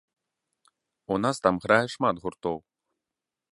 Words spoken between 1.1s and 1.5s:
У нас